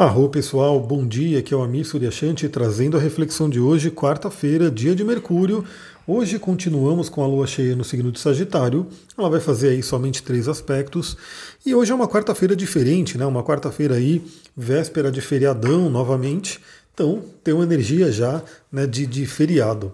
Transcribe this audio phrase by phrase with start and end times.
[0.00, 4.70] Arro pessoal, bom dia, aqui é o Amir Suryashanti trazendo a reflexão de hoje, quarta-feira,
[4.70, 5.62] dia de Mercúrio.
[6.06, 10.22] Hoje continuamos com a lua cheia no signo de Sagitário, ela vai fazer aí somente
[10.22, 11.18] três aspectos.
[11.66, 13.26] E hoje é uma quarta-feira diferente, né?
[13.26, 14.24] Uma quarta-feira aí,
[14.56, 16.58] véspera de feriadão novamente.
[16.94, 18.42] Então, tem uma energia já
[18.72, 19.92] né, de, de feriado.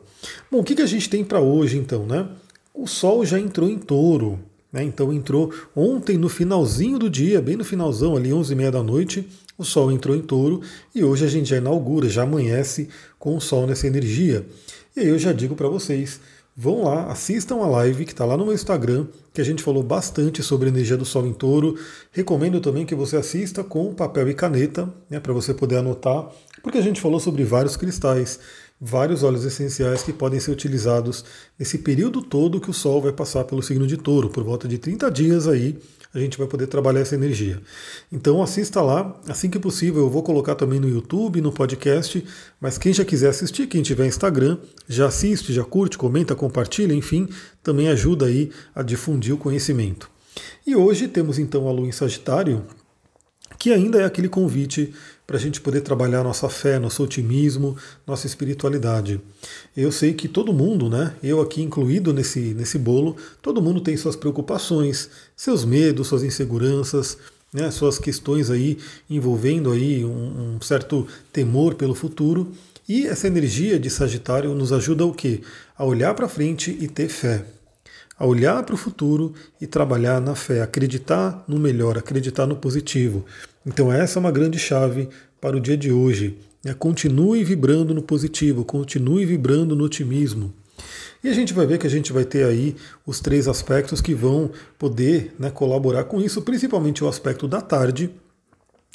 [0.49, 2.29] Bom, o que, que a gente tem para hoje então, né?
[2.73, 4.39] O Sol já entrou em touro,
[4.73, 4.85] né?
[4.85, 9.29] Então entrou ontem no finalzinho do dia, bem no finalzão, ali 11h30 da noite,
[9.59, 10.61] o Sol entrou em touro
[10.95, 12.89] e hoje a gente já inaugura, já amanhece
[13.19, 14.47] com o Sol nessa energia.
[14.97, 16.21] E aí eu já digo para vocês,
[16.57, 19.83] vão lá, assistam a live que está lá no meu Instagram, que a gente falou
[19.83, 21.79] bastante sobre a energia do Sol em touro.
[22.11, 26.31] Recomendo também que você assista com papel e caneta, né, para você poder anotar,
[26.63, 28.41] porque a gente falou sobre vários cristais
[28.81, 31.25] vários óleos essenciais que podem ser utilizados
[31.59, 34.79] nesse período todo que o Sol vai passar pelo signo de touro, por volta de
[34.79, 35.79] 30 dias aí
[36.17, 37.61] a gente vai poder trabalhar essa energia.
[38.11, 42.25] Então assista lá, assim que possível eu vou colocar também no YouTube, no podcast,
[42.61, 47.29] mas quem já quiser assistir, quem tiver Instagram, já assiste, já curte, comenta, compartilha, enfim,
[47.63, 50.11] também ajuda aí a difundir o conhecimento.
[50.67, 52.65] E hoje temos então a Lua em Sagitário,
[53.59, 54.93] que ainda é aquele convite
[55.27, 57.77] para a gente poder trabalhar nossa fé, nosso otimismo,
[58.07, 59.21] nossa espiritualidade.
[59.77, 63.97] Eu sei que todo mundo, né, eu aqui incluído nesse, nesse bolo, todo mundo tem
[63.97, 67.19] suas preocupações, seus medos, suas inseguranças,
[67.53, 68.79] né, suas questões aí
[69.11, 72.53] envolvendo aí um, um certo temor pelo futuro.
[72.89, 75.41] E essa energia de Sagitário nos ajuda o quê?
[75.77, 77.45] A olhar para frente e ter fé
[78.19, 83.25] a olhar para o futuro e trabalhar na fé, acreditar no melhor, acreditar no positivo.
[83.65, 85.09] Então, essa é uma grande chave
[85.41, 86.39] para o dia de hoje.
[86.65, 86.75] Né?
[86.75, 90.53] Continue vibrando no positivo, continue vibrando no otimismo.
[91.23, 94.15] E a gente vai ver que a gente vai ter aí os três aspectos que
[94.15, 98.11] vão poder né, colaborar com isso, principalmente o aspecto da tarde.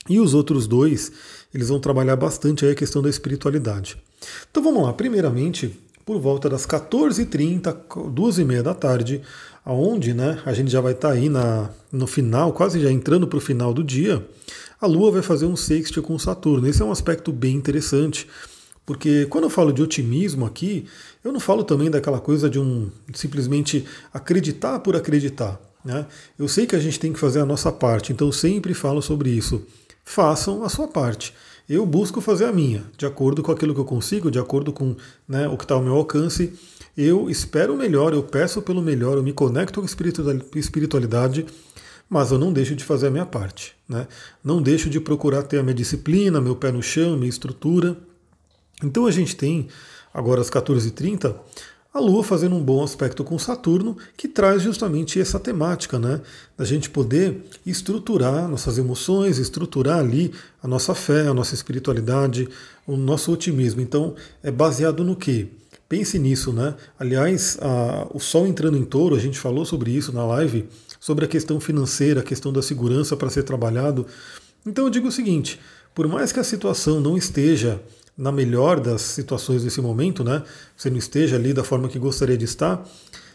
[0.09, 1.11] E os outros dois,
[1.53, 4.01] eles vão trabalhar bastante aí a questão da espiritualidade.
[4.49, 5.77] Então vamos lá, primeiramente,
[6.11, 9.21] por volta das 14h30, 2h30 da tarde,
[9.63, 13.25] aonde né, a gente já vai estar tá aí na, no final, quase já entrando
[13.25, 14.27] para o final do dia,
[14.81, 16.67] a Lua vai fazer um sexto com Saturno.
[16.67, 18.27] Esse é um aspecto bem interessante,
[18.85, 20.85] porque quando eu falo de otimismo aqui,
[21.23, 25.61] eu não falo também daquela coisa de um simplesmente acreditar por acreditar.
[25.85, 26.05] Né?
[26.37, 29.29] Eu sei que a gente tem que fazer a nossa parte, então sempre falo sobre
[29.29, 29.65] isso.
[30.13, 31.33] Façam a sua parte.
[31.69, 34.93] Eu busco fazer a minha, de acordo com aquilo que eu consigo, de acordo com
[35.25, 36.53] né, o que está ao meu alcance.
[36.97, 41.45] Eu espero o melhor, eu peço pelo melhor, eu me conecto com a espiritualidade,
[42.09, 43.73] mas eu não deixo de fazer a minha parte.
[43.87, 44.05] Né?
[44.43, 47.95] Não deixo de procurar ter a minha disciplina, meu pé no chão, minha estrutura.
[48.83, 49.69] Então a gente tem,
[50.13, 51.33] agora às 14h30,
[51.93, 56.21] a Lua fazendo um bom aspecto com Saturno, que traz justamente essa temática, né?
[56.57, 60.31] Da gente poder estruturar nossas emoções, estruturar ali
[60.63, 62.47] a nossa fé, a nossa espiritualidade,
[62.87, 63.81] o nosso otimismo.
[63.81, 65.49] Então, é baseado no quê?
[65.89, 66.75] Pense nisso, né?
[66.97, 71.25] Aliás, a, o Sol entrando em touro, a gente falou sobre isso na live, sobre
[71.25, 74.07] a questão financeira, a questão da segurança para ser trabalhado.
[74.65, 75.59] Então eu digo o seguinte:
[75.93, 77.81] por mais que a situação não esteja
[78.21, 80.43] na melhor das situações desse momento, né?
[80.77, 82.87] Você não esteja ali da forma que gostaria de estar.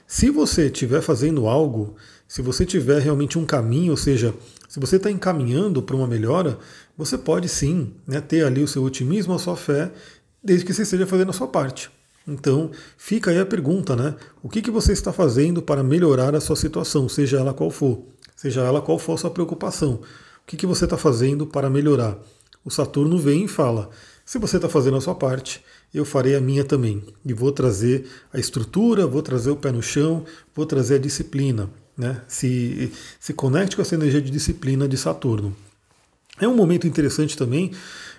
[0.06, 1.96] Se você estiver fazendo algo,
[2.28, 4.32] se você tiver realmente um caminho, ou seja,
[4.68, 6.56] se você está encaminhando para uma melhora,
[6.96, 9.90] você pode sim né, ter ali o seu otimismo, a sua fé,
[10.40, 11.90] desde que você esteja fazendo a sua parte.
[12.24, 14.14] Então, fica aí a pergunta, né?
[14.40, 18.04] O que, que você está fazendo para melhorar a sua situação, seja ela qual for,
[18.36, 19.94] seja ela qual for a sua preocupação?
[19.94, 22.16] O que, que você está fazendo para melhorar?
[22.64, 23.90] O Saturno vem e fala:
[24.26, 25.62] se você está fazendo a sua parte,
[25.94, 27.00] eu farei a minha também.
[27.24, 31.70] E vou trazer a estrutura, vou trazer o pé no chão, vou trazer a disciplina.
[31.96, 32.20] Né?
[32.26, 35.54] Se, se conecte com essa energia de disciplina de Saturno.
[36.40, 37.70] É um momento interessante também,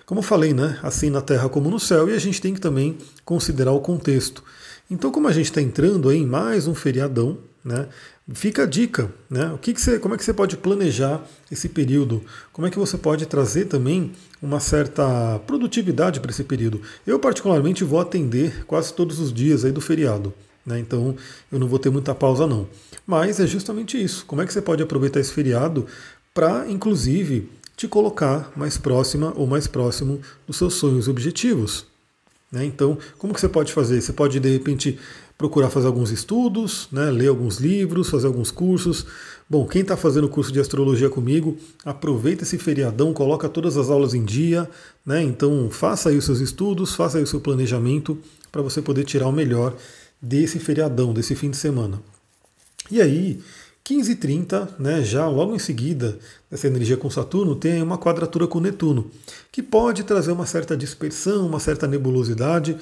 [0.06, 0.78] como eu falei, né?
[0.82, 4.42] assim na Terra como no céu, e a gente tem que também considerar o contexto.
[4.90, 7.36] Então, como a gente está entrando em mais um feriadão,
[7.68, 7.86] né?
[8.32, 9.52] Fica a dica, né?
[9.52, 12.22] O que, que você, como é que você pode planejar esse período?
[12.52, 16.80] Como é que você pode trazer também uma certa produtividade para esse período?
[17.06, 20.32] Eu particularmente vou atender quase todos os dias aí do feriado,
[20.64, 20.78] né?
[20.78, 21.14] Então
[21.52, 22.66] eu não vou ter muita pausa não.
[23.06, 24.24] Mas é justamente isso.
[24.26, 25.86] Como é que você pode aproveitar esse feriado
[26.34, 31.86] para, inclusive, te colocar mais próxima ou mais próximo dos seus sonhos e objetivos?
[32.50, 32.64] Né?
[32.64, 34.00] Então, como que você pode fazer?
[34.00, 34.98] Você pode de repente
[35.38, 39.06] procurar fazer alguns estudos, né, ler alguns livros, fazer alguns cursos.
[39.48, 44.14] Bom, quem está fazendo curso de astrologia comigo, aproveita esse feriadão, coloca todas as aulas
[44.14, 44.68] em dia,
[45.06, 45.22] né?
[45.22, 48.18] Então faça aí os seus estudos, faça aí o seu planejamento
[48.50, 49.74] para você poder tirar o melhor
[50.20, 52.02] desse feriadão, desse fim de semana.
[52.90, 53.40] E aí,
[53.84, 56.18] 15h30, né, já logo em seguida
[56.50, 59.10] dessa energia com Saturno, tem uma quadratura com Netuno,
[59.50, 62.76] que pode trazer uma certa dispersão, uma certa nebulosidade,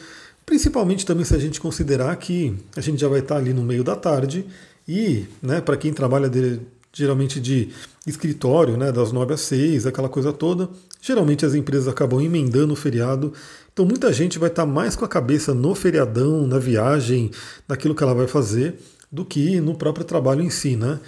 [0.47, 3.83] principalmente também se a gente considerar que a gente já vai estar ali no meio
[3.83, 4.47] da tarde
[4.87, 6.61] e, né, para quem trabalha de,
[6.93, 7.71] geralmente de
[8.07, 10.71] escritório, né, das 9 às 6, aquela coisa toda,
[11.03, 13.33] geralmente as empresas acabam emendando o feriado,
[13.73, 17.33] então muita gente vai estar mais com a cabeça no feriadão, na viagem,
[17.69, 18.77] naquilo que ela vai fazer,
[19.11, 21.01] do que no próprio trabalho em si, né?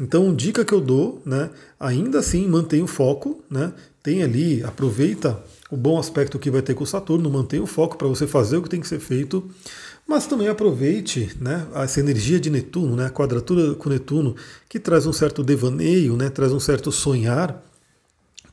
[0.00, 1.50] Então, dica que eu dou, né?
[1.78, 3.72] Ainda assim, mantenha o foco, né?
[4.02, 5.38] Tem ali, aproveita
[5.70, 8.56] o bom aspecto que vai ter com o Saturno, mantenha o foco para você fazer
[8.56, 9.48] o que tem que ser feito,
[10.06, 11.66] mas também aproveite, né?
[11.74, 13.06] Essa energia de Netuno, né?
[13.06, 14.34] A quadratura com Netuno,
[14.68, 16.30] que traz um certo devaneio, né?
[16.30, 17.62] Traz um certo sonhar,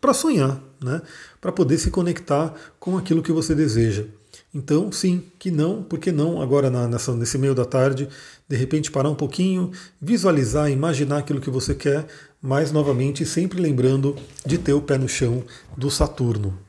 [0.02, 1.02] para sonhar, né?
[1.40, 4.06] Para poder se conectar com aquilo que você deseja.
[4.54, 8.10] Então, sim, que não, porque não agora na, nessa, nesse meio da tarde,
[8.48, 9.72] de repente parar um pouquinho,
[10.02, 12.06] visualizar, imaginar aquilo que você quer,
[12.42, 14.16] mas novamente sempre lembrando
[14.46, 15.44] de ter o pé no chão
[15.78, 16.65] do Saturno.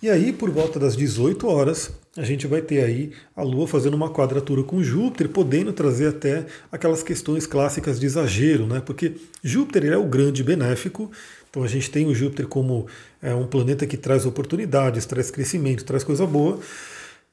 [0.00, 3.94] E aí, por volta das 18 horas, a gente vai ter aí a Lua fazendo
[3.94, 8.80] uma quadratura com Júpiter, podendo trazer até aquelas questões clássicas de exagero, né?
[8.80, 11.10] Porque Júpiter é o grande benéfico,
[11.50, 12.86] então a gente tem o Júpiter como
[13.20, 16.60] é, um planeta que traz oportunidades, traz crescimento, traz coisa boa.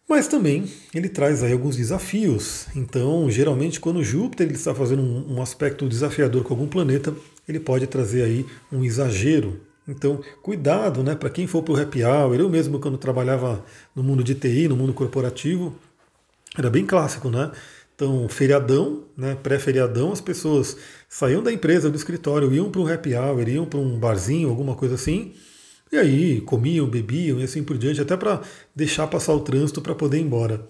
[0.08, 2.66] Mas também ele traz aí alguns desafios.
[2.76, 7.14] Então, geralmente, quando Júpiter ele está fazendo um, um aspecto desafiador com algum planeta,
[7.48, 9.60] ele pode trazer aí um exagero.
[9.88, 11.16] Então, cuidado, né?
[11.16, 13.64] Para quem for para o happy hour, eu mesmo quando trabalhava
[13.96, 15.76] no mundo de TI, no mundo corporativo,
[16.58, 17.52] era bem clássico, né?
[17.96, 20.76] Então, feriadão, né, pré-feriadão, as pessoas
[21.08, 24.76] saíam da empresa, do escritório, iam para um happy hour, iam para um barzinho, alguma
[24.76, 25.34] coisa assim,
[25.92, 28.42] e aí comiam, bebiam e assim por diante, até para
[28.76, 30.68] deixar passar o trânsito para poder ir embora.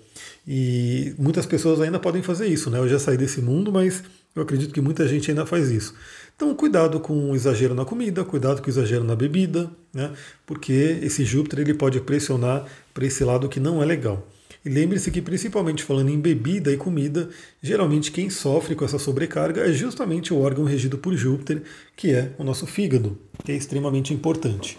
[0.47, 2.79] E muitas pessoas ainda podem fazer isso, né?
[2.79, 4.03] Eu já saí desse mundo, mas
[4.35, 5.95] eu acredito que muita gente ainda faz isso.
[6.35, 10.11] Então, cuidado com o exagero na comida, cuidado com o exagero na bebida, né?
[10.45, 14.27] Porque esse Júpiter ele pode pressionar para esse lado que não é legal.
[14.65, 17.29] E lembre-se que, principalmente falando em bebida e comida,
[17.61, 21.61] geralmente quem sofre com essa sobrecarga é justamente o órgão regido por Júpiter,
[21.95, 24.77] que é o nosso fígado, que é extremamente importante.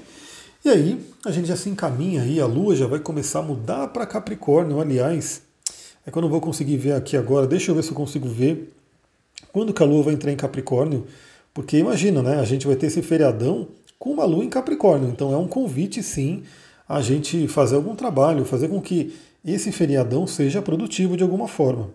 [0.67, 3.87] E aí, a gente já se encaminha aí, a Lua já vai começar a mudar
[3.87, 5.43] para Capricórnio, aliás.
[6.05, 8.29] É que eu não vou conseguir ver aqui agora, deixa eu ver se eu consigo
[8.29, 8.75] ver
[9.53, 11.07] quando que a Lua vai entrar em Capricórnio,
[11.55, 12.41] porque imagina, né?
[12.41, 16.03] A gente vai ter esse feriadão com uma Lua em Capricórnio, então é um convite
[16.03, 16.43] sim
[16.89, 19.15] a gente fazer algum trabalho, fazer com que
[19.45, 21.91] esse feriadão seja produtivo de alguma forma.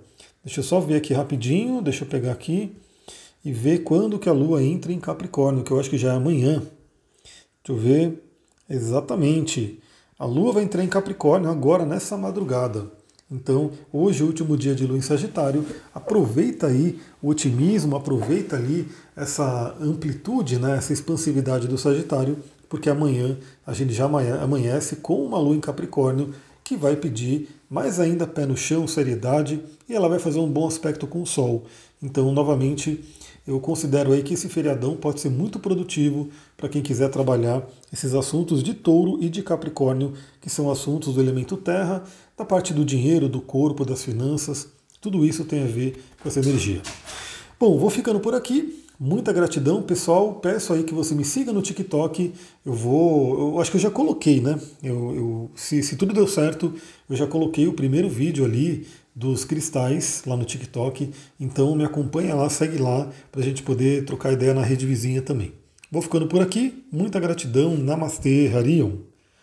[0.46, 2.72] Deixa eu só ver aqui rapidinho, deixa eu pegar aqui
[3.44, 6.16] e ver quando que a Lua entra em Capricórnio, que eu acho que já é
[6.16, 6.64] amanhã.
[7.62, 8.31] Deixa eu ver.
[8.72, 9.80] Exatamente.
[10.18, 12.90] A Lua vai entrar em Capricórnio agora nessa madrugada.
[13.30, 19.76] Então, hoje, último dia de Lua em Sagitário, aproveita aí o otimismo, aproveita ali essa
[19.80, 22.38] amplitude, né, essa expansividade do Sagitário,
[22.70, 26.34] porque amanhã a gente já amanhece com uma Lua em Capricórnio
[26.64, 30.68] que vai pedir mais ainda pé no chão, seriedade, e ela vai fazer um bom
[30.68, 31.66] aspecto com o Sol.
[32.02, 33.04] Então, novamente,
[33.46, 38.14] eu considero aí que esse feriadão pode ser muito produtivo para quem quiser trabalhar esses
[38.14, 42.04] assuntos de touro e de capricórnio, que são assuntos do elemento terra,
[42.38, 44.68] da parte do dinheiro, do corpo, das finanças,
[45.02, 46.82] tudo isso tem a ver com essa energia.
[47.60, 48.81] Bom, vou ficando por aqui.
[49.04, 50.36] Muita gratidão, pessoal.
[50.36, 52.34] Peço aí que você me siga no TikTok.
[52.64, 53.56] Eu vou.
[53.56, 54.62] Eu acho que eu já coloquei, né?
[54.84, 56.72] Eu, eu se, se tudo deu certo,
[57.10, 58.86] eu já coloquei o primeiro vídeo ali
[59.16, 61.10] dos cristais lá no TikTok.
[61.40, 65.24] Então me acompanha lá, segue lá, para a gente poder trocar ideia na rede vizinha
[65.24, 65.52] também.
[65.92, 66.86] Vou ficando por aqui.
[66.92, 67.76] Muita gratidão.
[67.76, 68.98] Namastê, Harion.